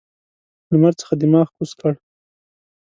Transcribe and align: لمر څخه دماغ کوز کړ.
لمر 0.71 0.93
څخه 1.01 1.13
دماغ 1.21 1.47
کوز 1.55 1.71
کړ. 1.79 1.93